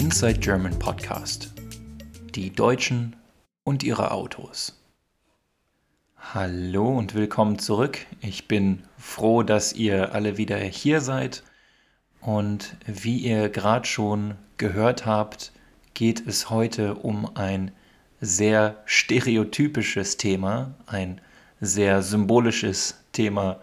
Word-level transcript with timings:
Inside 0.00 0.40
German 0.40 0.78
Podcast. 0.78 1.52
Die 2.34 2.48
Deutschen 2.50 3.16
und 3.64 3.82
ihre 3.82 4.12
Autos. 4.12 4.80
Hallo 6.16 6.88
und 6.88 7.14
willkommen 7.14 7.58
zurück. 7.58 8.06
Ich 8.22 8.48
bin 8.48 8.82
froh, 8.96 9.42
dass 9.42 9.74
ihr 9.74 10.14
alle 10.14 10.38
wieder 10.38 10.56
hier 10.56 11.02
seid. 11.02 11.42
Und 12.22 12.78
wie 12.86 13.18
ihr 13.18 13.50
gerade 13.50 13.86
schon 13.86 14.36
gehört 14.56 15.04
habt, 15.04 15.52
geht 15.92 16.26
es 16.26 16.48
heute 16.48 16.94
um 16.94 17.36
ein 17.36 17.70
sehr 18.22 18.80
stereotypisches 18.86 20.16
Thema, 20.16 20.74
ein 20.86 21.20
sehr 21.60 22.00
symbolisches 22.00 23.04
Thema 23.12 23.60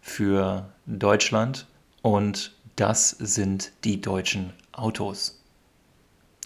für 0.00 0.72
Deutschland 0.86 1.68
und 2.02 2.52
das 2.74 3.10
sind 3.10 3.70
die 3.84 4.00
deutschen 4.00 4.52
Autos. 4.72 5.38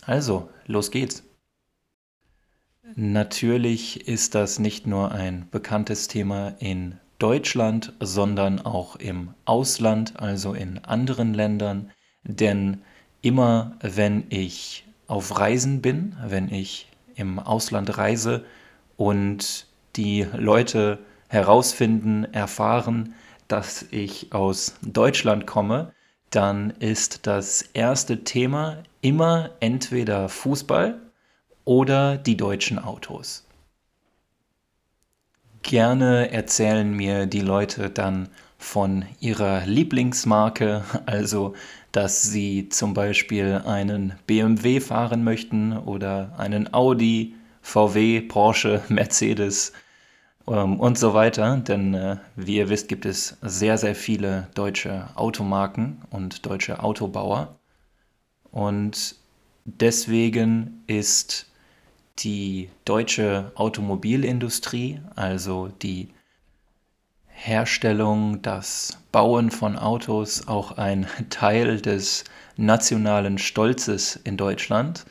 Also, 0.07 0.49
los 0.67 0.93
geht's. 0.93 1.25
Natürlich 2.95 4.07
ist 4.07 4.37
das 4.37 4.61
nicht 4.61 4.87
nur 4.87 5.11
ein 5.11 5.49
bekanntes 5.51 6.07
Thema 6.07 6.55
in 6.61 6.99
Deutschland, 7.19 7.93
sondern 7.99 8.61
auch 8.61 8.95
im 8.97 9.35
Ausland, 9.45 10.21
also 10.21 10.55
in 10.55 10.79
anderen 10.85 11.35
Ländern. 11.35 11.91
Denn 12.23 12.83
immer 13.21 13.77
wenn 13.81 14.25
ich 14.29 14.87
auf 15.09 15.39
Reisen 15.39 15.83
bin, 15.83 16.15
wenn 16.25 16.53
ich 16.53 16.89
im 17.17 17.41
Ausland 17.41 17.99
reise 17.99 18.45
und 18.97 19.67
die 19.97 20.25
Leute 20.37 21.01
herausfinden, 21.29 22.25
erfahren, 22.33 23.15
dass 23.49 23.87
ich 23.91 24.33
aus 24.33 24.77
Deutschland 24.83 25.47
komme, 25.49 25.93
dann 26.37 26.71
ist 26.81 27.27
das 27.27 27.63
erste 27.73 28.23
Thema 28.23 28.83
immer 29.01 29.53
entweder 29.61 30.29
Fußball 30.29 31.01
oder 31.65 32.19
die 32.19 32.37
deutschen 32.37 32.79
Autos. 32.79 33.47
Gerne 35.63 36.31
erzählen 36.31 36.93
mir 36.93 37.25
die 37.25 37.41
Leute 37.41 37.89
dann 37.89 38.29
von 38.59 39.07
ihrer 39.19 39.65
Lieblingsmarke, 39.65 40.85
also 41.07 41.55
dass 41.91 42.23
sie 42.23 42.69
zum 42.69 42.93
Beispiel 42.93 43.63
einen 43.65 44.13
BMW 44.27 44.81
fahren 44.81 45.25
möchten 45.25 45.75
oder 45.75 46.35
einen 46.37 46.75
Audi, 46.75 47.35
VW, 47.63 48.21
Porsche, 48.21 48.83
Mercedes 48.89 49.73
ähm, 50.49 50.81
und 50.81 50.99
so 50.99 51.15
weiter. 51.15 51.57
Denn 51.59 51.95
äh, 51.95 52.17
wie 52.37 52.57
ihr 52.57 52.69
wisst, 52.69 52.89
gibt 52.89 53.07
es 53.07 53.37
sehr, 53.43 53.79
sehr 53.79 53.95
viele 53.95 54.49
deutsche 54.55 55.09
Automarken 55.15 56.03
und 56.11 56.47
deutsche 56.47 56.83
Autobauer. 56.83 57.59
Und 58.51 59.17
deswegen 59.65 60.83
ist 60.87 61.47
die 62.21 62.71
deutsche 62.85 63.53
Automobilindustrie, 63.55 65.01
also 65.15 65.69
die 65.83 66.09
Herstellung, 67.27 68.41
das 68.41 68.99
Bauen 69.13 69.51
von 69.51 69.77
Autos 69.77 70.49
auch 70.49 70.79
ein 70.79 71.07
Teil 71.31 71.81
des 71.81 72.25
nationalen 72.57 73.37
Stolzes 73.39 74.17
in 74.17 74.37
Deutschland. 74.39 75.05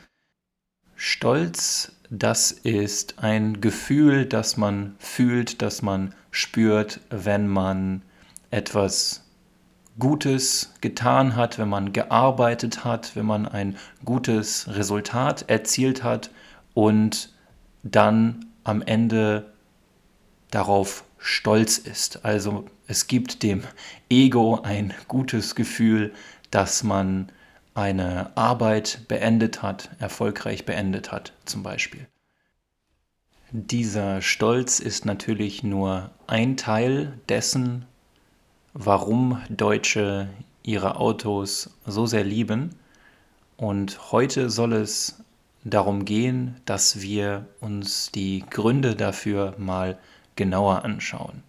Stolz, 0.96 1.92
das 2.10 2.52
ist 2.52 3.18
ein 3.18 3.60
Gefühl, 3.60 4.26
das 4.26 4.56
man 4.56 4.94
fühlt, 4.98 5.62
das 5.62 5.82
man 5.82 6.14
spürt, 6.30 7.00
wenn 7.10 7.48
man 7.48 8.02
etwas 8.50 9.24
Gutes 9.98 10.74
getan 10.80 11.36
hat, 11.36 11.58
wenn 11.58 11.68
man 11.68 11.92
gearbeitet 11.92 12.84
hat, 12.84 13.16
wenn 13.16 13.26
man 13.26 13.46
ein 13.46 13.76
gutes 14.04 14.68
Resultat 14.68 15.48
erzielt 15.48 16.02
hat 16.02 16.30
und 16.74 17.32
dann 17.82 18.46
am 18.62 18.82
Ende 18.82 19.52
darauf 20.50 21.04
stolz 21.18 21.78
ist. 21.78 22.24
Also 22.24 22.66
es 22.86 23.06
gibt 23.06 23.42
dem 23.42 23.62
Ego 24.10 24.60
ein 24.62 24.92
gutes 25.08 25.54
Gefühl, 25.54 26.12
dass 26.50 26.84
man 26.84 27.32
eine 27.76 28.36
Arbeit 28.36 29.02
beendet 29.06 29.62
hat, 29.62 29.90
erfolgreich 29.98 30.64
beendet 30.64 31.12
hat 31.12 31.32
zum 31.44 31.62
Beispiel. 31.62 32.06
Dieser 33.52 34.22
Stolz 34.22 34.80
ist 34.80 35.04
natürlich 35.04 35.62
nur 35.62 36.10
ein 36.26 36.56
Teil 36.56 37.18
dessen, 37.28 37.84
warum 38.72 39.42
Deutsche 39.50 40.28
ihre 40.62 40.96
Autos 40.96 41.70
so 41.86 42.06
sehr 42.06 42.24
lieben. 42.24 42.70
Und 43.56 44.10
heute 44.10 44.50
soll 44.50 44.72
es 44.72 45.22
darum 45.64 46.04
gehen, 46.04 46.56
dass 46.64 47.02
wir 47.02 47.46
uns 47.60 48.10
die 48.10 48.44
Gründe 48.50 48.96
dafür 48.96 49.54
mal 49.58 49.98
genauer 50.34 50.84
anschauen. 50.84 51.42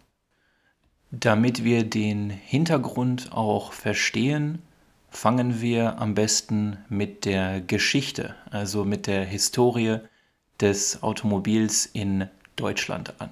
Damit 1.10 1.64
wir 1.64 1.84
den 1.84 2.30
Hintergrund 2.30 3.32
auch 3.32 3.72
verstehen, 3.72 4.62
fangen 5.18 5.62
wir 5.62 5.98
am 5.98 6.14
besten 6.14 6.78
mit 6.90 7.26
der 7.26 7.60
Geschichte, 7.60 8.36
also 8.52 8.86
mit 8.86 9.08
der 9.08 9.26
Historie 9.26 9.98
des 10.62 11.02
Automobils 11.02 11.88
in 11.88 12.30
Deutschland 12.56 13.20
an. 13.20 13.32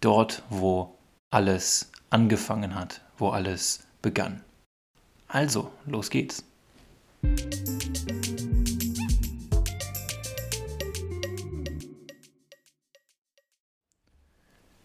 Dort, 0.00 0.42
wo 0.48 0.96
alles 1.30 1.90
angefangen 2.08 2.74
hat, 2.74 3.02
wo 3.18 3.28
alles 3.28 3.80
begann. 4.00 4.42
Also, 5.28 5.70
los 5.84 6.08
geht's. 6.08 6.44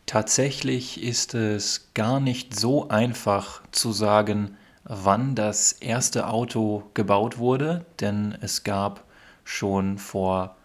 Tatsächlich 0.06 1.02
ist 1.02 1.36
es 1.36 1.94
gar 1.94 2.20
nicht 2.20 2.53
so 2.59 2.90
einfach 2.90 3.64
zu 3.72 3.94
sagen, 3.94 4.58
wann 4.84 5.36
das 5.36 5.72
erste 5.72 6.28
Auto 6.28 6.84
gebaut 6.94 7.38
wurde, 7.38 7.86
denn 8.00 8.38
es 8.42 8.64
gab 8.64 9.04
schon 9.44 9.98
vor 9.98 10.56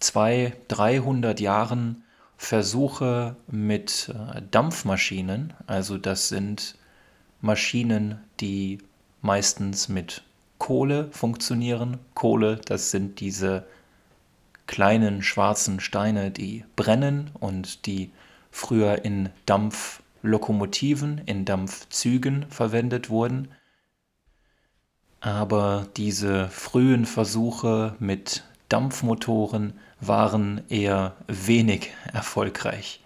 200, 0.00 0.56
300 0.68 1.40
Jahren 1.40 2.02
Versuche 2.36 3.36
mit 3.46 4.12
äh, 4.14 4.42
Dampfmaschinen, 4.50 5.54
also 5.66 5.96
das 5.98 6.28
sind 6.28 6.76
Maschinen, 7.40 8.20
die 8.40 8.78
meistens 9.22 9.88
mit 9.88 10.22
Kohle 10.58 11.08
funktionieren. 11.10 11.98
Kohle, 12.14 12.56
das 12.56 12.90
sind 12.90 13.20
diese 13.20 13.64
kleinen 14.66 15.22
schwarzen 15.22 15.80
Steine, 15.80 16.30
die 16.30 16.64
brennen 16.76 17.30
und 17.38 17.86
die 17.86 18.10
früher 18.50 19.04
in 19.04 19.30
Dampflokomotiven, 20.24 21.20
in 21.26 21.44
Dampfzügen 21.44 22.46
verwendet 22.48 23.10
wurden. 23.10 23.48
Aber 25.20 25.86
diese 25.96 26.48
frühen 26.48 27.04
Versuche 27.04 27.94
mit 27.98 28.42
Dampfmotoren 28.70 29.74
waren 30.00 30.62
eher 30.70 31.14
wenig 31.26 31.90
erfolgreich. 32.12 33.00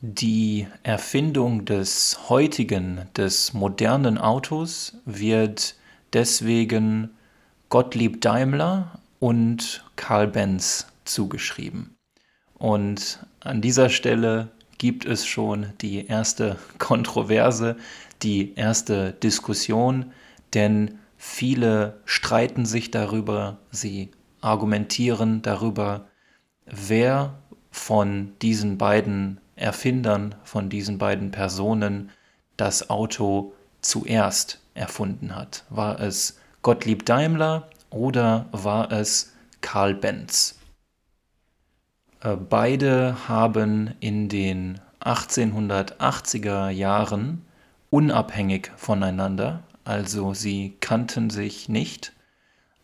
Die 0.00 0.66
Erfindung 0.82 1.64
des 1.64 2.28
heutigen, 2.28 3.08
des 3.16 3.52
modernen 3.52 4.18
Autos 4.18 4.96
wird 5.04 5.76
deswegen 6.12 7.10
Gottlieb 7.68 8.20
Daimler 8.20 9.00
und 9.20 9.84
Karl 9.96 10.26
Benz 10.28 10.86
zugeschrieben. 11.04 11.96
Und 12.54 13.24
an 13.40 13.60
dieser 13.60 13.88
Stelle 13.88 14.50
gibt 14.78 15.04
es 15.04 15.26
schon 15.26 15.72
die 15.80 16.06
erste 16.06 16.56
Kontroverse, 16.78 17.76
die 18.22 18.54
erste 18.54 19.12
Diskussion, 19.12 20.12
denn 20.54 20.98
viele 21.16 22.00
streiten 22.04 22.64
sich 22.64 22.90
darüber, 22.90 23.58
sie 23.70 24.10
argumentieren 24.40 25.42
darüber, 25.42 26.06
wer 26.64 27.38
von 27.70 28.32
diesen 28.40 28.78
beiden 28.78 29.40
Erfindern, 29.56 30.36
von 30.44 30.68
diesen 30.68 30.98
beiden 30.98 31.30
Personen 31.32 32.10
das 32.56 32.90
Auto 32.90 33.52
zuerst 33.80 34.60
erfunden 34.74 35.34
hat. 35.34 35.64
War 35.70 36.00
es 36.00 36.38
Gottlieb 36.62 37.04
Daimler 37.04 37.68
oder 37.90 38.46
war 38.52 38.92
es 38.92 39.34
Karl 39.60 39.94
Benz? 39.94 40.57
Äh, 42.20 42.36
beide 42.36 43.28
haben 43.28 43.94
in 44.00 44.28
den 44.28 44.80
1880er 45.00 46.70
Jahren 46.70 47.44
unabhängig 47.90 48.72
voneinander, 48.76 49.62
also 49.84 50.34
sie 50.34 50.76
kannten 50.80 51.30
sich 51.30 51.68
nicht, 51.68 52.12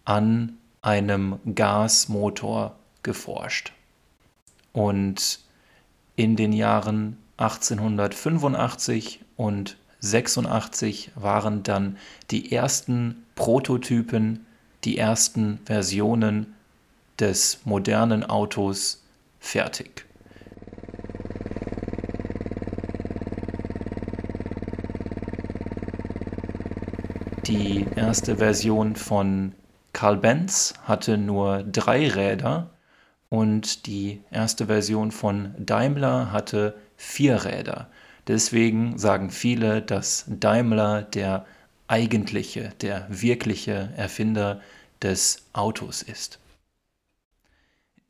an 0.04 0.58
einem 0.82 1.38
Gasmotor 1.54 2.76
geforscht. 3.02 3.72
Und 4.72 5.40
in 6.16 6.36
den 6.36 6.52
Jahren 6.52 7.18
1885 7.36 9.20
und 9.36 9.76
1986 10.02 11.12
waren 11.14 11.62
dann 11.62 11.96
die 12.30 12.52
ersten 12.52 13.24
Prototypen, 13.34 14.46
die 14.84 14.98
ersten 14.98 15.60
Versionen 15.64 16.54
des 17.18 17.60
modernen 17.64 18.24
Autos 18.24 19.03
fertig. 19.44 20.06
Die 27.46 27.86
erste 27.94 28.38
Version 28.38 28.96
von 28.96 29.52
Carl 29.92 30.16
Benz 30.16 30.74
hatte 30.84 31.18
nur 31.18 31.62
drei 31.62 32.08
Räder 32.08 32.70
und 33.28 33.86
die 33.86 34.22
erste 34.30 34.66
Version 34.66 35.12
von 35.12 35.54
Daimler 35.58 36.32
hatte 36.32 36.74
vier 36.96 37.44
Räder. 37.44 37.88
Deswegen 38.26 38.96
sagen 38.96 39.30
viele, 39.30 39.82
dass 39.82 40.24
Daimler 40.26 41.02
der 41.02 41.44
eigentliche, 41.86 42.70
der 42.80 43.06
wirkliche 43.10 43.90
Erfinder 43.96 44.62
des 45.02 45.44
Autos 45.52 46.00
ist. 46.00 46.38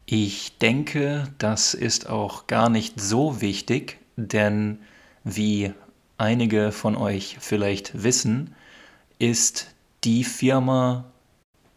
Ich 0.06 0.58
denke, 0.58 1.32
das 1.38 1.72
ist 1.72 2.10
auch 2.10 2.46
gar 2.46 2.68
nicht 2.68 3.00
so 3.00 3.40
wichtig, 3.40 3.98
denn 4.16 4.80
wie 5.24 5.72
einige 6.18 6.72
von 6.72 6.94
euch 6.94 7.38
vielleicht 7.40 8.02
wissen, 8.02 8.54
ist 9.18 9.74
die 10.04 10.24
Firma, 10.24 11.06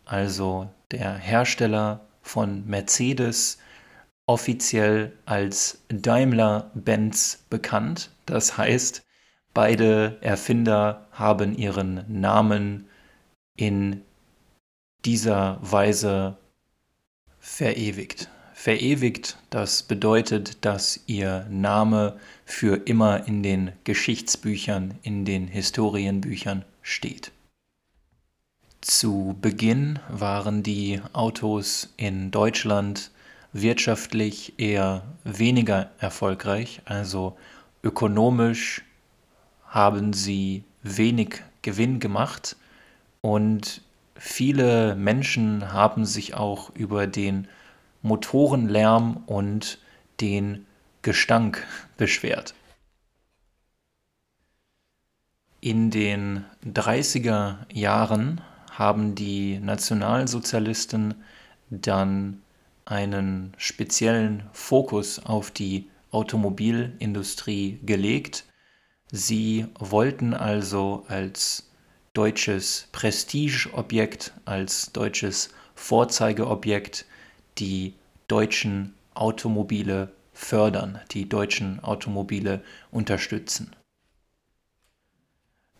also 0.03 0.69
der 0.91 1.13
Hersteller 1.13 2.01
von 2.21 2.67
Mercedes, 2.67 3.59
offiziell 4.25 5.13
als 5.25 5.85
Daimler-Benz 5.87 7.45
bekannt. 7.49 8.11
Das 8.25 8.57
heißt, 8.57 9.03
beide 9.53 10.17
Erfinder 10.21 11.07
haben 11.11 11.57
ihren 11.57 12.03
Namen 12.09 12.89
in 13.55 14.01
dieser 15.05 15.59
Weise 15.61 16.37
verewigt. 17.47 18.29
Verewigt, 18.53 19.37
das 19.49 19.81
bedeutet, 19.81 20.65
dass 20.65 20.99
ihr 21.07 21.47
Name 21.49 22.19
für 22.45 22.75
immer 22.85 23.25
in 23.25 23.41
den 23.41 23.71
Geschichtsbüchern, 23.83 24.95
in 25.01 25.25
den 25.25 25.47
Historienbüchern 25.47 26.65
steht. 26.81 27.31
Zu 28.81 29.37
Beginn 29.41 29.99
waren 30.09 30.61
die 30.61 31.01
Autos 31.13 31.93
in 31.97 32.31
Deutschland 32.31 33.11
wirtschaftlich 33.53 34.53
eher 34.57 35.03
weniger 35.23 35.89
erfolgreich, 35.99 36.81
also 36.85 37.37
ökonomisch 37.81 38.83
haben 39.65 40.13
sie 40.13 40.63
wenig 40.83 41.41
Gewinn 41.61 41.99
gemacht 41.99 42.57
und 43.21 43.81
viele 44.19 44.95
Menschen 44.95 45.71
haben 45.73 46.05
sich 46.05 46.33
auch 46.33 46.69
über 46.75 47.07
den 47.07 47.47
Motorenlärm 48.01 49.23
und 49.25 49.79
den 50.21 50.65
Gestank 51.01 51.65
beschwert. 51.97 52.53
In 55.59 55.89
den 55.89 56.45
30er 56.65 57.57
Jahren 57.73 58.41
haben 58.71 59.15
die 59.15 59.59
Nationalsozialisten 59.59 61.15
dann 61.69 62.43
einen 62.85 63.53
speziellen 63.57 64.43
Fokus 64.53 65.19
auf 65.19 65.51
die 65.51 65.89
Automobilindustrie 66.11 67.79
gelegt. 67.83 68.45
Sie 69.11 69.65
wollten 69.79 70.33
also 70.33 71.05
als 71.07 71.69
deutsches 72.17 72.87
Prestigeobjekt, 72.93 74.33
als 74.45 74.91
deutsches 74.91 75.49
Vorzeigeobjekt 75.75 77.05
die 77.59 77.93
deutschen 78.27 78.95
Automobile 79.13 80.11
fördern, 80.33 80.99
die 81.11 81.29
deutschen 81.29 81.79
Automobile 81.83 82.63
unterstützen. 82.89 83.75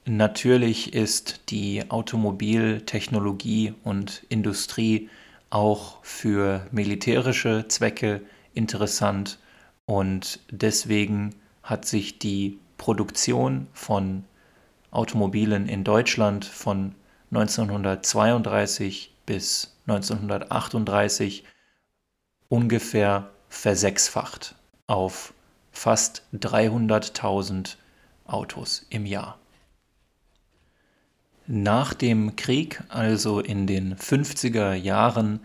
Natürlich 0.05 0.93
ist 0.93 1.41
die 1.49 1.89
Automobiltechnologie 1.89 3.73
und 3.83 4.23
Industrie 4.29 5.09
auch 5.49 6.03
für 6.03 6.67
militärische 6.71 7.65
Zwecke 7.67 8.21
interessant 8.53 9.39
und 9.85 10.39
deswegen 10.51 11.33
hat 11.63 11.85
sich 11.85 12.19
die 12.19 12.59
Produktion 12.77 13.65
von 13.73 14.23
Automobilen 14.91 15.67
in 15.67 15.83
Deutschland 15.83 16.45
von 16.45 16.95
1932 17.31 19.13
bis 19.25 19.75
1938 19.87 21.43
ungefähr 22.49 23.29
versechsfacht 23.49 24.55
auf 24.87 25.33
fast 25.71 26.23
300.000 26.33 27.75
Autos 28.25 28.85
im 28.89 29.05
Jahr. 29.05 29.37
Nach 31.45 31.93
dem 31.93 32.35
Krieg, 32.35 32.83
also 32.89 33.39
in 33.39 33.67
den 33.67 33.95
50er 33.95 34.73
Jahren, 34.73 35.39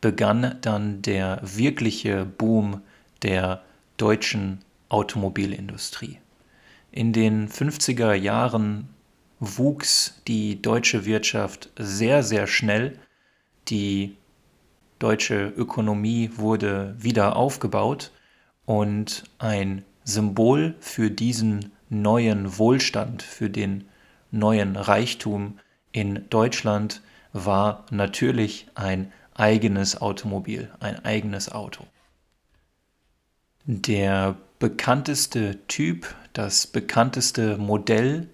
begann 0.00 0.56
dann 0.62 1.02
der 1.02 1.40
wirkliche 1.42 2.24
Boom 2.24 2.82
der 3.22 3.62
deutschen 3.96 4.64
Automobilindustrie. 4.88 6.18
In 6.90 7.12
den 7.12 7.48
50er 7.48 8.14
Jahren 8.14 8.88
wuchs 9.40 10.20
die 10.26 10.60
deutsche 10.60 11.04
Wirtschaft 11.04 11.70
sehr, 11.78 12.22
sehr 12.22 12.46
schnell. 12.46 12.98
Die 13.68 14.16
deutsche 14.98 15.48
Ökonomie 15.48 16.30
wurde 16.36 16.96
wieder 16.98 17.36
aufgebaut 17.36 18.10
und 18.64 19.24
ein 19.38 19.84
Symbol 20.04 20.74
für 20.80 21.10
diesen 21.10 21.72
neuen 21.90 22.58
Wohlstand, 22.58 23.22
für 23.22 23.50
den 23.50 23.84
neuen 24.30 24.76
Reichtum 24.76 25.58
in 25.92 26.28
Deutschland 26.30 27.02
war 27.32 27.84
natürlich 27.90 28.66
ein 28.74 29.12
eigenes 29.34 30.00
Automobil, 30.00 30.70
ein 30.80 31.04
eigenes 31.04 31.50
Auto. 31.50 31.84
Der 33.64 34.36
bekannteste 34.58 35.58
Typ, 35.68 36.14
das 36.32 36.66
bekannteste 36.66 37.58
Modell, 37.58 38.28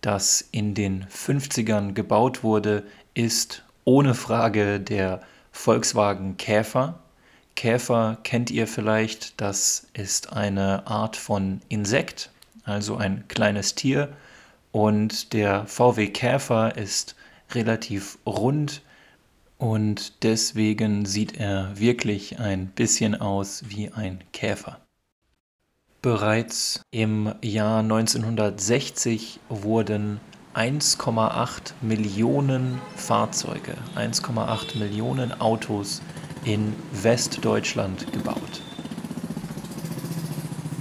das 0.00 0.48
in 0.52 0.74
den 0.74 1.04
50ern 1.06 1.92
gebaut 1.92 2.42
wurde, 2.42 2.84
ist 3.14 3.62
ohne 3.84 4.14
Frage 4.14 4.80
der 4.80 5.20
Volkswagen 5.52 6.36
Käfer. 6.38 7.00
Käfer 7.56 8.18
kennt 8.22 8.50
ihr 8.50 8.66
vielleicht, 8.66 9.40
das 9.40 9.88
ist 9.92 10.32
eine 10.32 10.86
Art 10.86 11.16
von 11.16 11.60
Insekt, 11.68 12.30
also 12.64 12.96
ein 12.96 13.24
kleines 13.28 13.74
Tier, 13.74 14.08
und 14.72 15.32
der 15.34 15.66
VW 15.66 16.06
Käfer 16.08 16.76
ist 16.76 17.16
relativ 17.52 18.18
rund 18.24 18.82
und 19.58 20.22
deswegen 20.22 21.04
sieht 21.04 21.36
er 21.36 21.78
wirklich 21.78 22.38
ein 22.38 22.68
bisschen 22.68 23.20
aus 23.20 23.64
wie 23.68 23.90
ein 23.90 24.20
Käfer. 24.32 24.78
Bereits 26.02 26.80
im 26.90 27.34
Jahr 27.42 27.80
1960 27.80 29.38
wurden 29.50 30.18
1,8 30.54 31.74
Millionen 31.82 32.80
Fahrzeuge, 32.96 33.74
1,8 33.96 34.78
Millionen 34.78 35.38
Autos 35.42 36.00
in 36.42 36.72
Westdeutschland 36.92 38.10
gebaut. 38.14 38.62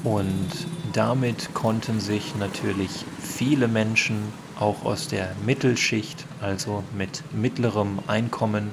Und 0.05 0.47
damit 0.93 1.53
konnten 1.53 1.99
sich 1.99 2.37
natürlich 2.37 3.03
viele 3.21 3.67
Menschen 3.67 4.23
auch 4.57 4.85
aus 4.85 5.09
der 5.09 5.35
Mittelschicht, 5.45 6.25
also 6.39 6.81
mit 6.97 7.25
mittlerem 7.33 7.99
Einkommen, 8.07 8.71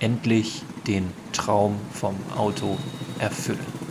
endlich 0.00 0.60
den 0.86 1.10
Traum 1.32 1.80
vom 1.90 2.16
Auto 2.36 2.76
erfüllen. 3.18 3.85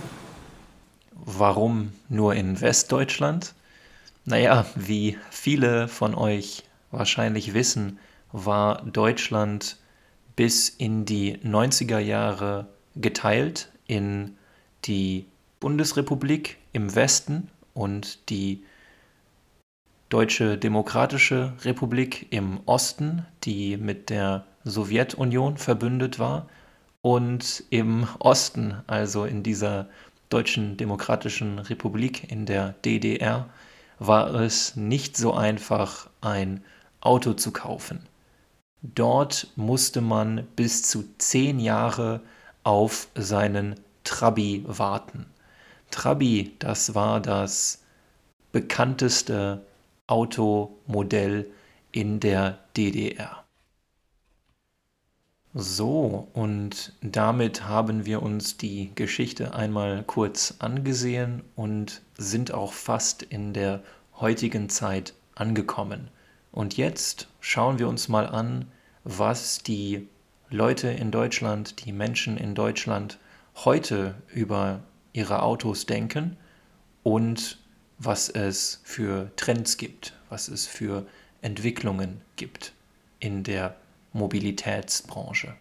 Warum 1.38 1.92
nur 2.08 2.34
in 2.34 2.62
Westdeutschland? 2.62 3.56
Naja, 4.24 4.66
wie 4.76 5.18
viele 5.32 5.90
von 5.90 6.16
euch 6.16 6.64
wahrscheinlich 6.92 7.54
wissen, 7.54 8.00
war 8.32 8.84
Deutschland 8.84 9.78
bis 10.38 10.70
in 10.70 11.04
die 11.04 11.38
90er 11.40 12.00
Jahre 12.00 12.68
geteilt 12.96 13.70
in 13.86 14.38
die 14.86 15.26
Bundesrepublik 15.60 16.58
im 16.72 16.96
Westen 16.96 17.50
und 17.74 18.30
die 18.30 18.64
Deutsche 20.08 20.58
Demokratische 20.58 21.54
Republik 21.64 22.28
im 22.30 22.62
Osten, 22.66 23.26
die 23.44 23.76
mit 23.76 24.10
der 24.10 24.46
Sowjetunion 24.64 25.58
verbündet 25.58 26.18
war, 26.18 26.48
und 27.06 27.64
im 27.70 28.08
Osten, 28.18 28.82
also 28.88 29.26
in 29.26 29.44
dieser 29.44 29.88
Deutschen 30.30 30.78
Demokratischen 30.78 31.60
Republik, 31.60 32.32
in 32.32 32.46
der 32.46 32.74
DDR, 32.84 33.50
war 34.00 34.34
es 34.36 34.76
nicht 34.76 35.18
so 35.18 35.34
einfach, 35.34 36.10
ein 36.22 36.64
Auto 37.02 37.34
zu 37.34 37.52
kaufen. 37.52 38.08
Dort 38.82 39.48
musste 39.56 40.02
man 40.02 40.48
bis 40.56 40.84
zu 40.84 41.06
zehn 41.18 41.60
Jahre 41.60 42.22
auf 42.64 43.08
seinen 43.16 43.76
Trabi 44.04 44.64
warten. 44.68 45.26
Trabi, 45.92 46.56
das 46.60 46.94
war 46.94 47.22
das 47.22 47.84
bekannteste 48.52 49.66
Automodell 50.08 51.50
in 51.92 52.20
der 52.20 52.60
DDR. 52.76 53.45
So, 55.58 56.28
und 56.34 56.92
damit 57.00 57.64
haben 57.64 58.06
wir 58.06 58.22
uns 58.22 58.58
die 58.58 58.92
Geschichte 58.94 59.56
einmal 59.56 60.04
kurz 60.04 60.56
angesehen 60.60 61.44
und 61.56 62.02
sind 62.18 62.54
auch 62.54 62.74
fast 62.74 63.24
in 63.24 63.54
der 63.54 63.82
heutigen 64.20 64.68
Zeit 64.68 65.14
angekommen. 65.34 66.10
Und 66.52 66.76
jetzt 66.76 67.30
schauen 67.40 67.80
wir 67.80 67.88
uns 67.88 68.10
mal 68.10 68.28
an, 68.28 68.66
was 69.06 69.60
die 69.60 70.10
Leute 70.50 70.90
in 70.90 71.10
Deutschland, 71.10 71.86
die 71.86 71.94
Menschen 71.94 72.36
in 72.36 72.54
Deutschland 72.54 73.18
heute 73.64 74.16
über 74.34 74.82
ihre 75.14 75.42
Autos 75.42 75.86
denken 75.86 76.36
und 77.02 77.60
was 77.98 78.28
es 78.28 78.82
für 78.84 79.32
Trends 79.38 79.78
gibt, 79.78 80.12
was 80.28 80.50
es 80.50 80.68
für 80.68 81.08
Entwicklungen 81.42 82.20
gibt 82.36 82.74
in 83.22 83.44
der 83.44 83.78
Mobilitätsbranche. 84.16 85.56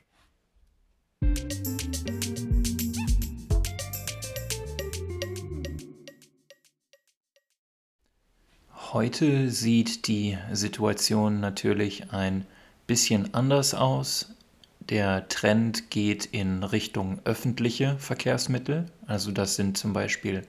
Heute 8.93 9.51
sieht 9.51 10.07
die 10.07 10.39
Situation 10.53 11.41
natürlich 11.41 12.13
ein 12.13 12.47
bisschen 12.87 13.35
anders 13.35 13.75
aus. 13.75 14.37
Der 14.79 15.29
Trend 15.29 15.91
geht 15.91 16.27
in 16.27 16.63
Richtung 16.63 17.21
öffentliche 17.25 17.99
Verkehrsmittel, 17.99 18.87
also 19.07 19.33
das 19.33 19.57
sind 19.57 19.77
zum 19.77 19.93
Beispiel 19.93 20.47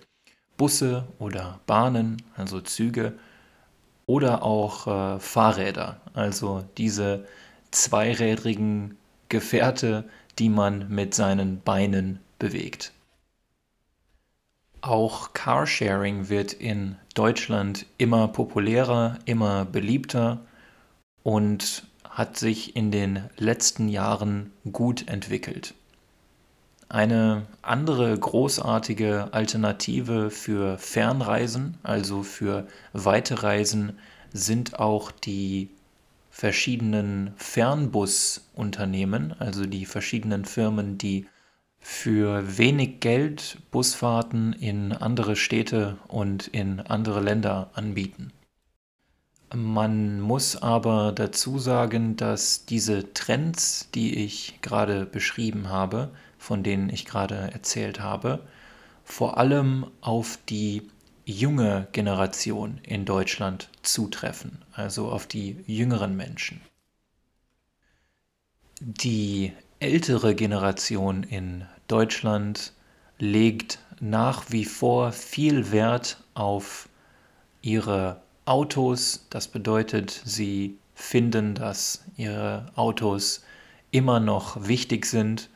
Busse 0.58 1.08
oder 1.18 1.60
Bahnen, 1.66 2.22
also 2.36 2.62
Züge, 2.62 3.18
oder 4.06 4.44
auch 4.44 4.86
äh, 4.86 5.20
Fahrräder, 5.20 6.02
also 6.14 6.64
diese 6.78 7.26
zweirädrigen 7.72 8.98
Gefährte, 9.30 10.06
die 10.40 10.50
man 10.50 10.90
mit 10.90 11.14
seinen 11.14 11.62
Beinen 11.62 12.20
bewegt. 12.40 12.92
Auch 14.82 15.34
Carsharing 15.34 16.30
wird 16.30 16.54
in 16.54 16.96
Deutschland 17.16 17.86
immer 17.98 18.28
populärer, 18.28 19.18
immer 19.26 19.66
beliebter 19.66 20.42
und 21.24 21.88
hat 22.08 22.38
sich 22.38 22.76
in 22.76 22.92
den 22.92 23.24
letzten 23.38 23.90
Jahren 23.90 24.52
gut 24.72 25.08
entwickelt. 25.08 25.74
Eine 26.88 27.48
andere 27.64 28.18
großartige 28.18 29.30
Alternative 29.32 30.30
für 30.30 30.78
Fernreisen, 30.78 31.80
also 31.82 32.22
für 32.22 32.68
weite 32.94 33.42
Reisen, 33.42 33.98
sind 34.32 34.80
auch 34.80 35.12
die 35.12 35.70
verschiedenen 36.36 37.32
Fernbusunternehmen, 37.38 39.40
also 39.40 39.66
die 39.66 39.86
verschiedenen 39.86 40.44
Firmen, 40.44 40.98
die 40.98 41.28
für 41.80 42.58
wenig 42.58 43.00
Geld 43.00 43.60
Busfahrten 43.72 44.52
in 44.52 44.92
andere 44.92 45.38
Städte 45.38 45.98
und 46.10 46.48
in 46.48 46.82
andere 46.82 47.22
Länder 47.22 47.72
anbieten. 47.74 48.34
Man 49.56 50.20
muss 50.20 50.58
aber 50.58 51.14
dazu 51.14 51.58
sagen, 51.58 52.18
dass 52.18 52.66
diese 52.66 53.14
Trends, 53.14 53.90
die 53.96 54.26
ich 54.26 54.60
gerade 54.62 55.06
beschrieben 55.06 55.70
habe, 55.70 56.10
von 56.38 56.64
denen 56.64 56.90
ich 56.90 57.06
gerade 57.06 57.50
erzählt 57.54 58.02
habe, 58.02 58.42
vor 59.06 59.38
allem 59.38 59.86
auf 60.02 60.38
die 60.50 60.82
junge 61.26 61.88
Generation 61.92 62.80
in 62.84 63.06
Deutschland 63.06 63.70
zutreffen, 63.82 64.60
also 64.74 65.10
auf 65.10 65.28
die 65.28 65.58
jüngeren 65.66 66.16
Menschen. 66.16 66.62
Die 68.80 69.54
ältere 69.80 70.36
Generation 70.36 71.24
in 71.24 71.66
Deutschland 71.88 72.74
legt 73.18 73.80
nach 74.00 74.46
wie 74.50 74.66
vor 74.66 75.12
viel 75.12 75.72
Wert 75.72 76.22
auf 76.34 76.90
ihre 77.62 78.22
Autos. 78.46 79.26
Das 79.30 79.48
bedeutet, 79.48 80.22
sie 80.26 80.78
finden, 80.94 81.56
dass 81.56 82.04
ihre 82.18 82.72
Autos 82.76 83.44
immer 83.92 84.20
noch 84.20 84.68
wichtig 84.68 85.06
sind 85.06 85.50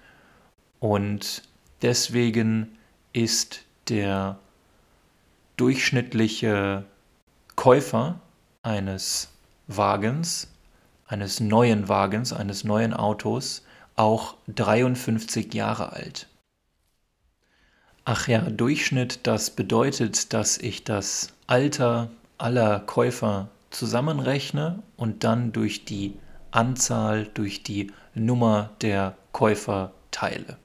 und 0.80 1.44
deswegen 1.82 2.78
ist 3.14 3.62
der 3.90 4.40
durchschnittliche 5.60 6.86
Käufer 7.56 8.22
eines 8.64 9.30
Wagens, 9.68 10.48
eines 11.06 11.42
neuen 11.42 11.90
Wagens, 11.90 12.32
eines 12.32 12.64
neuen 12.64 12.94
Autos 12.94 13.66
auch 13.98 14.38
53 14.48 15.54
Jahre 15.54 15.92
alt. 15.92 16.28
Ach 18.06 18.30
ja, 18.30 18.40
Durchschnitt, 18.40 19.28
das 19.28 19.52
bedeutet, 19.52 20.32
dass 20.34 20.58
ich 20.58 20.86
das 20.86 21.34
Alter 21.48 22.10
aller 22.38 22.80
Käufer 22.80 23.50
zusammenrechne 23.70 24.82
und 24.96 25.26
dann 25.26 25.52
durch 25.52 25.84
die 25.84 26.18
Anzahl, 26.52 27.30
durch 27.34 27.64
die 27.64 27.92
Nummer 28.16 28.70
der 28.82 29.18
Käufer 29.34 29.92
teile. 30.12 30.58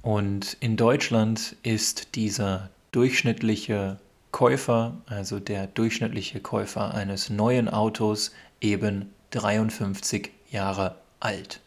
Und 0.00 0.56
in 0.60 0.78
Deutschland 0.78 1.56
ist 1.62 2.14
dieser 2.14 2.70
durchschnittliche 2.90 3.98
Käufer, 4.34 4.96
also 5.06 5.38
der 5.38 5.68
durchschnittliche 5.68 6.40
Käufer 6.40 6.92
eines 6.92 7.30
neuen 7.30 7.68
Autos, 7.68 8.32
eben 8.60 9.14
53 9.30 10.32
Jahre 10.50 10.96
alt. 11.20 11.60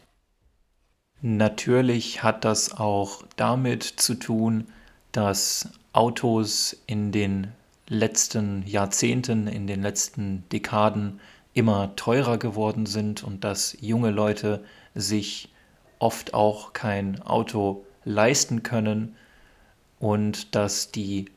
Natürlich 1.22 2.22
hat 2.22 2.44
das 2.44 2.78
auch 2.78 3.22
damit 3.36 3.84
zu 3.84 4.16
tun, 4.16 4.66
dass 5.12 5.70
Autos 5.94 6.76
in 6.86 7.10
den 7.10 7.46
letzten 7.86 8.66
Jahrzehnten, 8.66 9.46
in 9.46 9.66
den 9.66 9.80
letzten 9.80 10.46
Dekaden 10.52 11.20
immer 11.54 11.96
teurer 11.96 12.36
geworden 12.36 12.84
sind 12.84 13.24
und 13.24 13.44
dass 13.44 13.78
junge 13.80 14.10
Leute 14.10 14.62
sich 14.94 15.48
oft 16.00 16.34
auch 16.34 16.74
kein 16.74 17.22
Auto 17.22 17.86
leisten 18.04 18.62
können 18.62 19.16
und 19.98 20.54
dass 20.54 20.92
die 20.92 21.30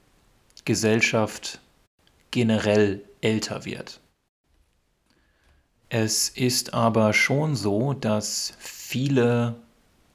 Gesellschaft 0.66 1.60
generell 2.32 3.04
älter 3.22 3.66
wird. 3.66 4.00
Es 5.90 6.30
ist 6.30 6.74
aber 6.74 7.14
schon 7.14 7.56
so, 7.56 7.94
dass 7.94 8.54
viele 8.60 9.56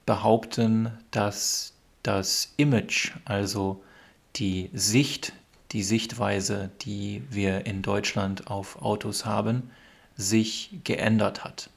behaupten, 0.05 0.91
dass 1.11 1.73
das 2.01 2.53
Image, 2.57 3.11
also 3.25 3.83
die 4.37 4.69
Sicht, 4.73 5.33
die 5.71 5.83
Sichtweise, 5.83 6.71
die 6.81 7.21
wir 7.29 7.65
in 7.65 7.81
Deutschland 7.81 8.47
auf 8.47 8.81
Autos 8.81 9.25
haben, 9.25 9.69
sich 10.15 10.79
geändert 10.83 11.43
hat. 11.43 11.69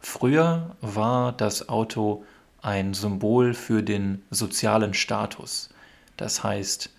Früher 0.00 0.74
war 0.80 1.32
das 1.32 1.68
Auto 1.68 2.24
ein 2.60 2.94
Symbol 2.94 3.54
für 3.54 3.82
den 3.82 4.22
sozialen 4.30 4.94
Status. 4.94 5.70
Das 6.16 6.42
heißt, 6.42 6.90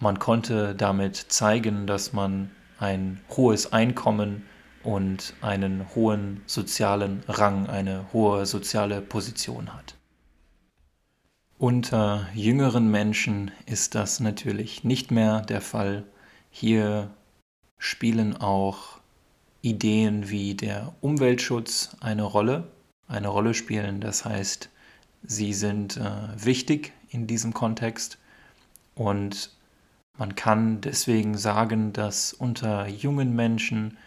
man 0.00 0.18
konnte 0.18 0.74
damit 0.74 1.16
zeigen, 1.16 1.86
dass 1.86 2.12
man 2.12 2.50
ein 2.78 3.20
hohes 3.30 3.72
Einkommen 3.72 4.44
und 4.82 5.34
einen 5.40 5.94
hohen 5.94 6.42
sozialen 6.46 7.22
Rang, 7.26 7.66
eine 7.66 8.06
hohe 8.12 8.46
soziale 8.46 9.00
Position 9.00 9.74
hat. 9.74 9.96
Unter 11.58 12.28
jüngeren 12.34 12.90
Menschen 12.90 13.50
ist 13.64 13.94
das 13.94 14.20
natürlich 14.20 14.84
nicht 14.84 15.10
mehr 15.10 15.40
der 15.40 15.62
Fall. 15.62 16.04
Hier 16.50 17.10
spielen 17.78 18.36
auch 18.36 19.00
Ideen 19.62 20.28
wie 20.28 20.54
der 20.54 20.94
Umweltschutz 21.00 21.96
eine 22.00 22.22
Rolle, 22.24 22.70
eine 23.08 23.28
Rolle 23.28 23.54
spielen. 23.54 24.00
Das 24.00 24.24
heißt, 24.26 24.68
sie 25.22 25.54
sind 25.54 25.96
äh, 25.96 26.10
wichtig 26.36 26.92
in 27.08 27.26
diesem 27.26 27.54
Kontext 27.54 28.18
und 28.94 29.55
man 30.18 30.34
kann 30.34 30.80
deswegen 30.80 31.36
sagen, 31.36 31.92
dass 31.92 32.32
unter 32.32 32.86
jungen 32.88 33.34
Menschen 33.34 33.98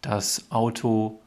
das 0.00 0.50
Auto 0.50 1.20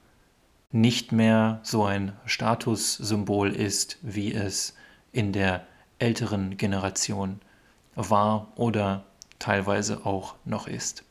nicht 0.71 1.11
mehr 1.11 1.59
so 1.63 1.85
ein 1.85 2.13
Statussymbol 2.25 3.51
ist, 3.55 3.97
wie 4.01 4.33
es 4.33 4.75
in 5.11 5.31
der 5.31 5.67
älteren 5.99 6.57
Generation 6.57 7.39
war 7.95 8.47
oder 8.55 9.03
teilweise 9.37 10.05
auch 10.05 10.35
noch 10.45 10.67
ist. 10.67 11.03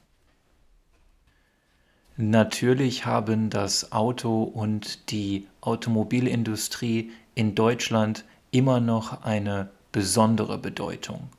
Natürlich 2.16 3.06
haben 3.06 3.48
das 3.48 3.92
Auto 3.92 4.42
und 4.42 5.10
die 5.10 5.46
Automobilindustrie 5.60 7.12
in 7.34 7.54
Deutschland 7.54 8.24
immer 8.50 8.80
noch 8.80 9.22
eine 9.22 9.70
besondere 9.92 10.58
Bedeutung. 10.58 11.30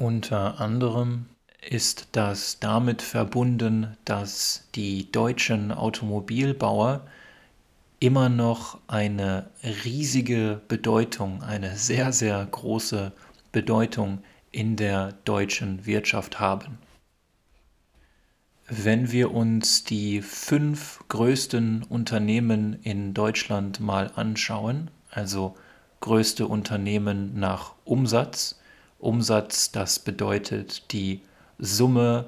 Unter 0.00 0.58
anderem 0.62 1.26
ist 1.60 2.08
das 2.12 2.58
damit 2.58 3.02
verbunden, 3.02 3.98
dass 4.06 4.66
die 4.74 5.12
deutschen 5.12 5.72
Automobilbauer 5.72 7.06
immer 7.98 8.30
noch 8.30 8.78
eine 8.88 9.50
riesige 9.84 10.62
Bedeutung, 10.68 11.42
eine 11.42 11.76
sehr, 11.76 12.14
sehr 12.14 12.42
große 12.50 13.12
Bedeutung 13.52 14.22
in 14.50 14.76
der 14.76 15.12
deutschen 15.26 15.84
Wirtschaft 15.84 16.40
haben. 16.40 16.78
Wenn 18.68 19.12
wir 19.12 19.34
uns 19.34 19.84
die 19.84 20.22
fünf 20.22 21.04
größten 21.08 21.82
Unternehmen 21.82 22.72
in 22.84 23.12
Deutschland 23.12 23.80
mal 23.80 24.10
anschauen, 24.16 24.90
also 25.10 25.58
größte 26.00 26.46
Unternehmen 26.46 27.38
nach 27.38 27.74
Umsatz, 27.84 28.59
Umsatz, 29.00 29.72
das 29.72 29.98
bedeutet 29.98 30.92
die 30.92 31.20
Summe 31.58 32.26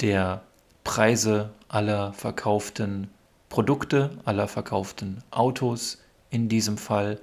der 0.00 0.42
Preise 0.84 1.50
aller 1.68 2.12
verkauften 2.12 3.08
Produkte, 3.48 4.10
aller 4.24 4.48
verkauften 4.48 5.22
Autos 5.30 5.98
in 6.30 6.48
diesem 6.48 6.78
Fall, 6.78 7.20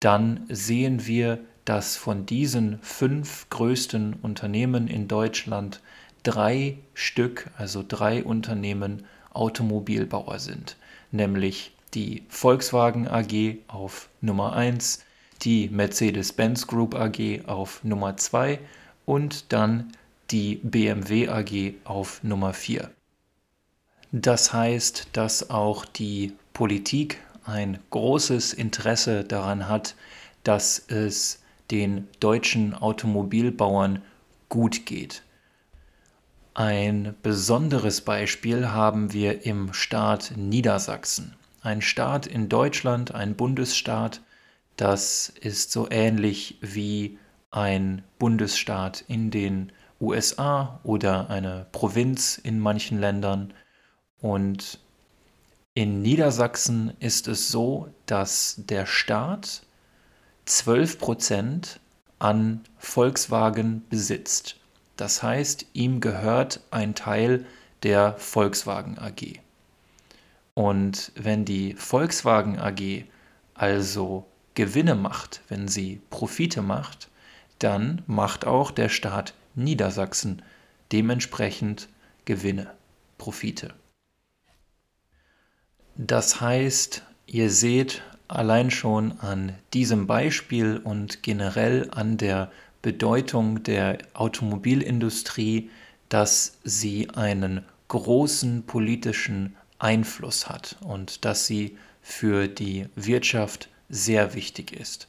dann 0.00 0.46
sehen 0.48 1.06
wir, 1.06 1.38
dass 1.64 1.96
von 1.96 2.26
diesen 2.26 2.78
fünf 2.82 3.48
größten 3.50 4.14
Unternehmen 4.22 4.88
in 4.88 5.06
Deutschland 5.06 5.80
drei 6.22 6.78
Stück, 6.94 7.50
also 7.56 7.84
drei 7.86 8.24
Unternehmen 8.24 9.04
Automobilbauer 9.32 10.38
sind, 10.38 10.76
nämlich 11.10 11.72
die 11.94 12.22
Volkswagen 12.28 13.06
AG 13.08 13.58
auf 13.68 14.08
Nummer 14.20 14.54
1, 14.54 15.04
die 15.42 15.68
Mercedes-Benz 15.68 16.66
Group 16.66 16.94
AG 16.94 17.46
auf 17.46 17.82
Nummer 17.84 18.16
2 18.16 18.58
und 19.04 19.52
dann 19.52 19.92
die 20.30 20.56
BMW 20.62 21.28
AG 21.28 21.74
auf 21.84 22.22
Nummer 22.22 22.54
4. 22.54 22.90
Das 24.12 24.52
heißt, 24.52 25.08
dass 25.12 25.50
auch 25.50 25.84
die 25.84 26.32
Politik 26.52 27.18
ein 27.44 27.78
großes 27.90 28.52
Interesse 28.52 29.24
daran 29.24 29.68
hat, 29.68 29.96
dass 30.44 30.78
es 30.88 31.40
den 31.70 32.08
deutschen 32.20 32.74
Automobilbauern 32.74 34.02
gut 34.48 34.86
geht. 34.86 35.22
Ein 36.54 37.14
besonderes 37.22 38.02
Beispiel 38.02 38.68
haben 38.68 39.12
wir 39.14 39.46
im 39.46 39.72
Staat 39.72 40.34
Niedersachsen. 40.36 41.34
Ein 41.62 41.80
Staat 41.80 42.26
in 42.26 42.50
Deutschland, 42.50 43.14
ein 43.14 43.34
Bundesstaat, 43.34 44.20
das 44.76 45.28
ist 45.28 45.72
so 45.72 45.88
ähnlich 45.90 46.58
wie 46.60 47.18
ein 47.50 48.02
Bundesstaat 48.18 49.04
in 49.06 49.30
den 49.30 49.72
USA 50.00 50.80
oder 50.82 51.30
eine 51.30 51.66
Provinz 51.72 52.38
in 52.38 52.58
manchen 52.58 52.98
Ländern. 52.98 53.54
Und 54.20 54.80
in 55.74 56.02
Niedersachsen 56.02 56.92
ist 56.98 57.28
es 57.28 57.48
so, 57.48 57.88
dass 58.06 58.56
der 58.58 58.86
Staat 58.86 59.62
12% 60.46 61.78
an 62.18 62.60
Volkswagen 62.78 63.84
besitzt. 63.88 64.56
Das 64.96 65.22
heißt, 65.22 65.66
ihm 65.72 66.00
gehört 66.00 66.60
ein 66.70 66.94
Teil 66.94 67.46
der 67.82 68.14
Volkswagen 68.18 68.98
AG. 68.98 69.40
Und 70.54 71.12
wenn 71.14 71.44
die 71.44 71.74
Volkswagen 71.74 72.58
AG 72.58 73.04
also 73.54 74.26
Gewinne 74.54 74.94
macht, 74.94 75.40
wenn 75.48 75.68
sie 75.68 76.00
Profite 76.10 76.62
macht, 76.62 77.08
dann 77.58 78.02
macht 78.06 78.46
auch 78.46 78.70
der 78.70 78.88
Staat 78.88 79.34
Niedersachsen 79.54 80.42
dementsprechend 80.92 81.88
Gewinne, 82.24 82.74
Profite. 83.18 83.74
Das 85.96 86.40
heißt, 86.40 87.02
ihr 87.26 87.50
seht 87.50 88.02
allein 88.28 88.70
schon 88.70 89.18
an 89.20 89.54
diesem 89.74 90.06
Beispiel 90.06 90.78
und 90.78 91.22
generell 91.22 91.88
an 91.90 92.16
der 92.16 92.50
Bedeutung 92.80 93.62
der 93.62 93.98
Automobilindustrie, 94.14 95.70
dass 96.08 96.58
sie 96.64 97.10
einen 97.10 97.64
großen 97.88 98.64
politischen 98.64 99.54
Einfluss 99.78 100.48
hat 100.48 100.76
und 100.80 101.24
dass 101.24 101.46
sie 101.46 101.76
für 102.00 102.48
die 102.48 102.86
Wirtschaft 102.96 103.68
sehr 103.92 104.34
wichtig 104.34 104.72
ist. 104.72 105.06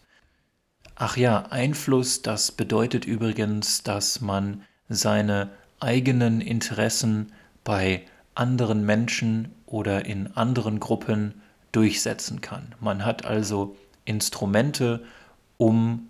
Ach 0.94 1.18
ja, 1.18 1.48
Einfluss, 1.48 2.22
das 2.22 2.52
bedeutet 2.52 3.06
übrigens, 3.06 3.82
dass 3.82 4.22
man 4.22 4.64
seine 4.90 5.50
eigenen 5.80 6.42
Interessen 6.42 7.32
bei 7.64 8.06
anderen 8.36 8.86
Menschen 8.86 9.56
oder 9.66 10.06
in 10.06 10.36
anderen 10.36 10.80
Gruppen 10.80 11.42
durchsetzen 11.72 12.42
kann. 12.42 12.76
Man 12.80 13.06
hat 13.06 13.26
also 13.26 13.76
Instrumente, 14.06 15.04
um 15.58 16.10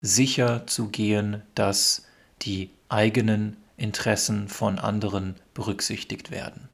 sicher 0.00 0.66
zu 0.66 0.88
gehen, 0.88 1.42
dass 1.54 2.04
die 2.42 2.70
eigenen 2.88 3.56
Interessen 3.76 4.48
von 4.48 4.78
anderen 4.78 5.36
berücksichtigt 5.54 6.30
werden. 6.30 6.68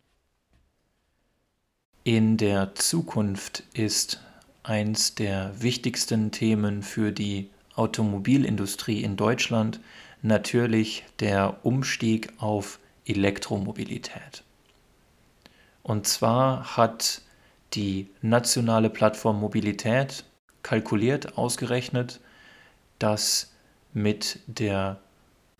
In 2.02 2.36
der 2.36 2.74
Zukunft 2.74 3.62
ist 3.72 4.20
eins 4.64 5.14
der 5.14 5.52
wichtigsten 5.62 6.32
Themen 6.32 6.82
für 6.82 7.12
die 7.12 7.50
Automobilindustrie 7.76 9.02
in 9.02 9.16
Deutschland 9.16 9.80
natürlich 10.22 11.04
der 11.20 11.58
Umstieg 11.64 12.32
auf 12.38 12.80
Elektromobilität. 13.06 14.42
Und 15.82 16.06
zwar 16.06 16.76
hat 16.76 17.20
die 17.74 18.08
nationale 18.22 18.88
Plattform 18.90 19.38
Mobilität 19.38 20.24
kalkuliert, 20.62 21.36
ausgerechnet, 21.36 22.20
dass 22.98 23.52
mit 23.92 24.40
der 24.46 24.98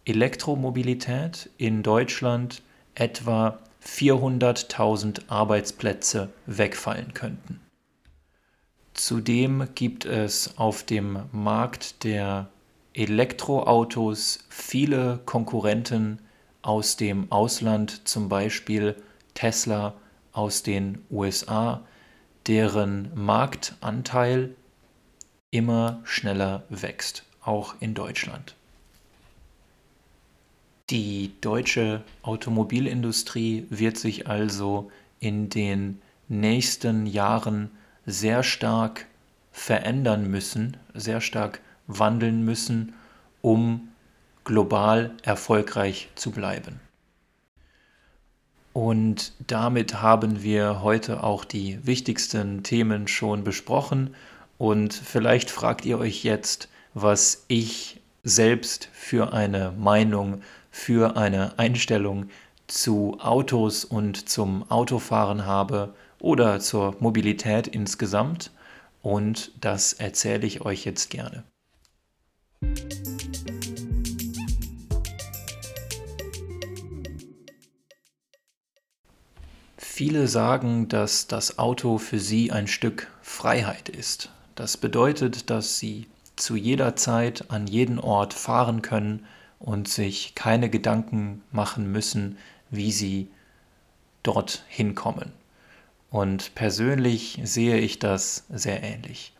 Elektromobilität 0.06 1.50
in 1.58 1.82
Deutschland 1.82 2.62
etwa 2.94 3.58
400.000 3.84 5.28
Arbeitsplätze 5.28 6.30
wegfallen 6.46 7.12
könnten. 7.12 7.63
Zudem 8.94 9.68
gibt 9.74 10.04
es 10.04 10.56
auf 10.56 10.84
dem 10.84 11.24
Markt 11.32 12.04
der 12.04 12.48
Elektroautos 12.94 14.38
viele 14.48 15.20
Konkurrenten 15.26 16.20
aus 16.62 16.96
dem 16.96 17.30
Ausland, 17.30 18.06
zum 18.08 18.28
Beispiel 18.28 18.94
Tesla 19.34 19.94
aus 20.32 20.62
den 20.62 21.04
USA, 21.10 21.82
deren 22.46 23.10
Marktanteil 23.14 24.54
immer 25.50 26.00
schneller 26.04 26.62
wächst, 26.68 27.24
auch 27.42 27.74
in 27.80 27.94
Deutschland. 27.94 28.54
Die 30.90 31.32
deutsche 31.40 32.02
Automobilindustrie 32.22 33.66
wird 33.70 33.96
sich 33.96 34.28
also 34.28 34.90
in 35.18 35.48
den 35.48 36.00
nächsten 36.28 37.06
Jahren 37.06 37.70
sehr 38.06 38.42
stark 38.42 39.06
verändern 39.52 40.30
müssen, 40.30 40.76
sehr 40.94 41.20
stark 41.20 41.60
wandeln 41.86 42.44
müssen, 42.44 42.94
um 43.42 43.88
global 44.44 45.12
erfolgreich 45.22 46.08
zu 46.14 46.30
bleiben. 46.30 46.80
Und 48.72 49.32
damit 49.46 50.02
haben 50.02 50.42
wir 50.42 50.82
heute 50.82 51.22
auch 51.22 51.44
die 51.44 51.78
wichtigsten 51.86 52.64
Themen 52.64 53.06
schon 53.06 53.44
besprochen. 53.44 54.14
Und 54.58 54.92
vielleicht 54.92 55.50
fragt 55.50 55.84
ihr 55.84 55.98
euch 55.98 56.24
jetzt, 56.24 56.68
was 56.92 57.44
ich 57.46 58.00
selbst 58.24 58.88
für 58.92 59.32
eine 59.32 59.72
Meinung, 59.78 60.42
für 60.72 61.16
eine 61.16 61.56
Einstellung 61.56 62.30
zu 62.66 63.18
Autos 63.20 63.84
und 63.84 64.28
zum 64.28 64.68
Autofahren 64.70 65.46
habe 65.46 65.94
oder 66.24 66.58
zur 66.58 66.96
Mobilität 67.00 67.66
insgesamt. 67.66 68.50
Und 69.02 69.52
das 69.60 69.92
erzähle 69.92 70.46
ich 70.46 70.62
euch 70.62 70.86
jetzt 70.86 71.10
gerne. 71.10 71.44
Viele 79.76 80.26
sagen, 80.26 80.88
dass 80.88 81.26
das 81.26 81.58
Auto 81.58 81.98
für 81.98 82.18
sie 82.18 82.50
ein 82.50 82.68
Stück 82.68 83.08
Freiheit 83.20 83.90
ist. 83.90 84.30
Das 84.54 84.78
bedeutet, 84.78 85.50
dass 85.50 85.78
sie 85.78 86.06
zu 86.36 86.56
jeder 86.56 86.96
Zeit 86.96 87.50
an 87.50 87.66
jeden 87.66 87.98
Ort 87.98 88.32
fahren 88.32 88.80
können 88.80 89.26
und 89.58 89.88
sich 89.88 90.34
keine 90.34 90.70
Gedanken 90.70 91.42
machen 91.52 91.92
müssen, 91.92 92.38
wie 92.70 92.92
sie 92.92 93.28
dorthin 94.22 94.94
kommen. 94.94 95.43
Und 96.14 96.54
persönlich 96.54 97.40
sehe 97.42 97.78
ich 97.78 97.98
das 97.98 98.44
sehr 98.48 98.84
ähnlich. 98.84 99.32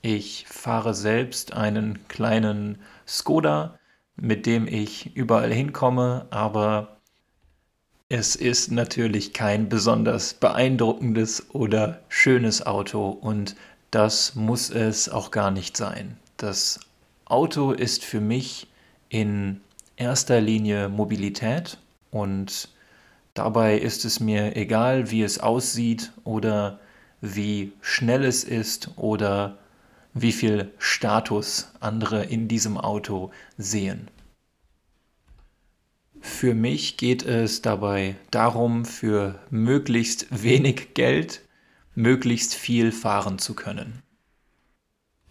Ich 0.00 0.44
fahre 0.46 0.94
selbst 0.94 1.54
einen 1.54 2.06
kleinen 2.06 2.78
Skoda, 3.04 3.80
mit 4.14 4.46
dem 4.46 4.68
ich 4.68 5.16
überall 5.16 5.52
hinkomme, 5.52 6.28
aber 6.30 6.98
es 8.08 8.36
ist 8.36 8.70
natürlich 8.70 9.32
kein 9.32 9.68
besonders 9.68 10.34
beeindruckendes 10.34 11.50
oder 11.52 12.00
schönes 12.08 12.64
Auto 12.64 13.08
und 13.08 13.56
das 13.90 14.36
muss 14.36 14.70
es 14.70 15.08
auch 15.08 15.32
gar 15.32 15.50
nicht 15.50 15.76
sein. 15.76 16.16
Das 16.36 16.78
Auto 17.24 17.72
ist 17.72 18.04
für 18.04 18.20
mich 18.20 18.68
in 19.08 19.60
erster 19.96 20.40
Linie 20.40 20.90
Mobilität 20.90 21.78
und 22.12 22.68
dabei 23.34 23.78
ist 23.78 24.04
es 24.04 24.20
mir 24.20 24.56
egal, 24.56 25.10
wie 25.10 25.22
es 25.22 25.38
aussieht 25.38 26.12
oder 26.24 26.80
wie 27.20 27.72
schnell 27.80 28.24
es 28.24 28.44
ist 28.44 28.90
oder 28.96 29.58
wie 30.14 30.32
viel 30.32 30.72
Status 30.78 31.72
andere 31.80 32.24
in 32.24 32.48
diesem 32.48 32.76
Auto 32.76 33.30
sehen. 33.56 34.08
Für 36.20 36.54
mich 36.54 36.96
geht 36.96 37.24
es 37.24 37.62
dabei 37.62 38.16
darum, 38.30 38.84
für 38.84 39.40
möglichst 39.50 40.26
wenig 40.42 40.94
Geld 40.94 41.42
möglichst 41.94 42.54
viel 42.54 42.92
fahren 42.92 43.38
zu 43.38 43.54
können. 43.54 44.02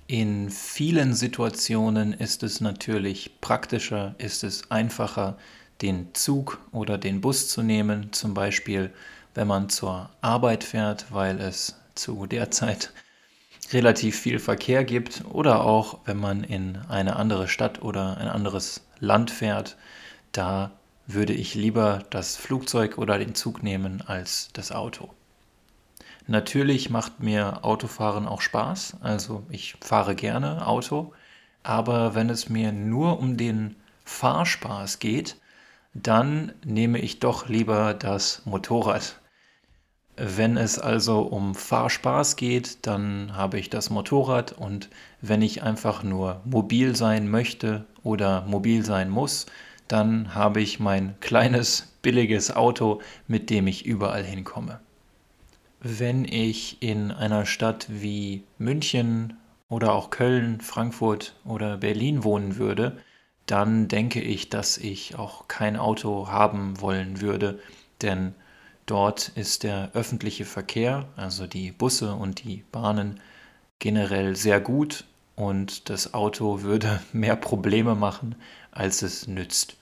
In 0.08 0.50
vielen 0.50 1.14
Situationen 1.14 2.14
ist 2.14 2.42
es 2.42 2.62
natürlich 2.62 3.40
praktischer, 3.42 4.16
ist 4.18 4.44
es 4.44 4.72
einfacher, 4.72 5.38
den 5.82 6.14
Zug 6.14 6.60
oder 6.72 6.98
den 6.98 7.22
Bus 7.22 7.50
zu 7.50 7.64
nehmen, 7.64 8.12
zum 8.14 8.34
Beispiel 8.34 8.92
wenn 9.36 9.48
man 9.48 9.70
zur 9.70 10.10
Arbeit 10.22 10.64
fährt, 10.64 11.08
weil 11.12 11.40
es 11.40 11.80
zu 11.96 12.26
der 12.26 12.52
Zeit 12.52 12.92
relativ 13.72 14.20
viel 14.20 14.40
Verkehr 14.40 14.84
gibt 14.84 15.24
oder 15.26 15.64
auch 15.64 16.00
wenn 16.06 16.18
man 16.18 16.44
in 16.44 16.78
eine 16.90 17.16
andere 17.16 17.48
Stadt 17.48 17.82
oder 17.82 18.18
ein 18.18 18.28
anderes 18.28 18.88
Land 19.00 19.32
fährt, 19.32 19.78
da 20.32 20.72
würde 21.06 21.34
ich 21.34 21.56
lieber 21.56 22.04
das 22.10 22.36
Flugzeug 22.36 22.98
oder 22.98 23.18
den 23.18 23.36
Zug 23.36 23.64
nehmen 23.64 24.02
als 24.06 24.50
das 24.54 24.72
Auto. 24.72 25.10
Natürlich 26.28 26.90
macht 26.90 27.22
mir 27.22 27.64
Autofahren 27.64 28.28
auch 28.28 28.42
Spaß, 28.42 28.98
also 29.02 29.44
ich 29.50 29.76
fahre 29.82 30.16
gerne 30.16 30.68
Auto, 30.68 31.14
aber 31.64 32.14
wenn 32.14 32.30
es 32.30 32.50
mir 32.50 32.72
nur 32.72 33.20
um 33.20 33.38
den 33.38 33.76
Fahrspaß 34.06 35.00
geht, 35.00 35.38
dann 35.94 36.54
nehme 36.66 37.00
ich 37.00 37.20
doch 37.20 37.48
lieber 37.48 37.94
das 37.94 38.42
Motorrad. 38.46 39.20
Wenn 40.16 40.58
es 40.58 40.80
also 40.80 41.22
um 41.22 41.56
Fahrspaß 41.56 42.36
geht, 42.36 42.86
dann 42.86 43.36
habe 43.36 43.58
ich 43.58 43.70
das 43.70 43.90
Motorrad 43.90 44.52
und 44.52 44.90
wenn 45.22 45.42
ich 45.42 45.64
einfach 45.64 46.04
nur 46.04 46.42
mobil 46.46 46.96
sein 46.96 47.30
möchte 47.30 47.86
oder 48.04 48.42
mobil 48.42 48.84
sein 48.84 49.10
muss, 49.10 49.46
dann 49.88 50.36
habe 50.36 50.62
ich 50.62 50.80
mein 50.80 51.16
kleines 51.22 51.94
billiges 52.02 52.56
Auto, 52.56 53.02
mit 53.28 53.50
dem 53.50 53.68
ich 53.68 53.86
überall 53.86 54.24
hinkomme 54.24 54.80
wenn 55.82 56.26
ich 56.26 56.82
in 56.82 57.12
einer 57.12 57.46
Stadt 57.46 57.88
wie 57.90 58.44
München 58.58 59.38
oder 59.70 59.94
auch 59.94 60.10
Köln, 60.10 60.62
Frankfurt 60.62 61.36
oder 61.46 61.78
Berlin 61.78 62.24
wohnen 62.24 62.58
würde, 62.58 62.98
dann 63.50 63.88
denke 63.88 64.22
ich, 64.22 64.50
dass 64.50 64.78
ich 64.78 65.16
auch 65.18 65.48
kein 65.48 65.76
Auto 65.76 66.28
haben 66.28 66.82
wollen 66.82 67.20
würde, 67.20 67.60
denn 68.02 68.36
dort 68.86 69.30
ist 69.30 69.64
der 69.64 69.90
öffentliche 69.94 70.46
Verkehr, 70.46 71.08
also 71.16 71.48
die 71.48 71.72
Busse 71.72 72.14
und 72.14 72.44
die 72.44 72.64
Bahnen 72.72 73.20
generell 73.80 74.36
sehr 74.36 74.60
gut 74.62 75.06
und 75.36 75.90
das 75.90 76.14
Auto 76.14 76.62
würde 76.62 77.02
mehr 77.14 77.36
Probleme 77.36 77.96
machen, 77.96 78.36
als 78.72 79.02
es 79.02 79.28
nützt. 79.28 79.78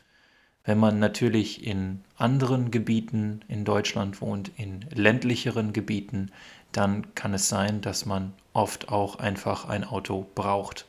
Wenn 0.63 0.77
man 0.77 0.99
natürlich 0.99 1.65
in 1.65 2.03
anderen 2.15 2.71
Gebieten 2.71 3.41
in 3.47 3.65
Deutschland 3.65 4.21
wohnt, 4.21 4.51
in 4.58 4.82
ländlicheren 4.93 5.73
Gebieten, 5.73 6.32
dann 6.71 7.15
kann 7.15 7.34
es 7.34 7.49
sein, 7.49 7.82
dass 7.82 8.06
man 8.06 8.34
oft 8.53 8.89
auch 8.89 9.15
einfach 9.15 9.65
ein 9.67 9.84
Auto 9.84 10.25
braucht. 10.36 10.86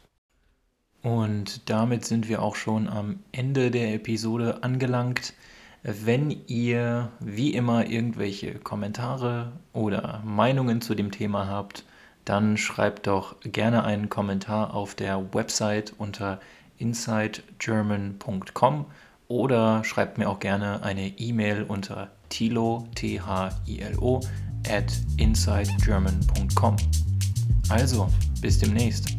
Und 1.08 1.70
damit 1.70 2.04
sind 2.04 2.28
wir 2.28 2.42
auch 2.42 2.54
schon 2.54 2.86
am 2.86 3.20
Ende 3.32 3.70
der 3.70 3.94
Episode 3.94 4.62
angelangt. 4.62 5.32
Wenn 5.82 6.36
ihr 6.48 7.08
wie 7.18 7.54
immer 7.54 7.86
irgendwelche 7.86 8.56
Kommentare 8.56 9.52
oder 9.72 10.20
Meinungen 10.22 10.82
zu 10.82 10.94
dem 10.94 11.10
Thema 11.10 11.46
habt, 11.46 11.86
dann 12.26 12.58
schreibt 12.58 13.06
doch 13.06 13.36
gerne 13.40 13.84
einen 13.84 14.10
Kommentar 14.10 14.74
auf 14.74 14.94
der 14.94 15.32
Website 15.32 15.94
unter 15.96 16.40
insidegerman.com 16.76 18.84
oder 19.28 19.84
schreibt 19.84 20.18
mir 20.18 20.28
auch 20.28 20.40
gerne 20.40 20.82
eine 20.82 21.18
E-Mail 21.18 21.62
unter 21.62 22.10
tilo, 22.28 22.86
T-H-I-L-O, 22.96 24.20
at 24.68 24.92
insidegerman.com. 25.16 26.76
Also, 27.70 28.10
bis 28.42 28.58
demnächst. 28.58 29.17